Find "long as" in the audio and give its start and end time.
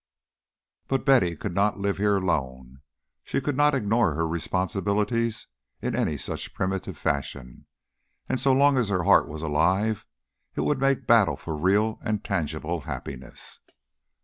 8.51-8.89